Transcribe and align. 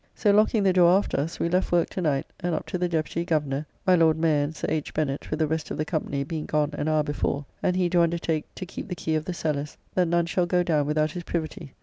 So 0.15 0.31
locking 0.31 0.63
the 0.63 0.73
door 0.73 0.97
after 0.97 1.19
us, 1.19 1.39
we 1.39 1.47
left 1.47 1.71
work 1.71 1.87
to 1.91 2.01
night, 2.01 2.25
and 2.39 2.55
up 2.55 2.65
to 2.65 2.79
the 2.79 2.89
Deputy 2.89 3.23
Governor 3.23 3.67
(my 3.85 3.93
Lord 3.93 4.17
Mayor, 4.17 4.45
and 4.45 4.55
Sir 4.55 4.65
H. 4.67 4.95
Bennet, 4.95 5.29
with 5.29 5.37
the 5.37 5.45
rest 5.45 5.69
of 5.69 5.77
the 5.77 5.85
company 5.85 6.23
being 6.23 6.47
gone 6.47 6.71
an 6.73 6.87
hour 6.87 7.03
before); 7.03 7.45
and 7.61 7.75
he 7.75 7.87
do 7.87 8.01
undertake 8.01 8.45
to 8.55 8.65
keep 8.65 8.87
the 8.87 8.95
key 8.95 9.13
of 9.13 9.25
the 9.25 9.33
cellars, 9.35 9.77
that 9.93 10.07
none 10.07 10.25
shall 10.25 10.47
go 10.47 10.63
down 10.63 10.87
without 10.87 11.11
his 11.11 11.21
privity. 11.21 11.75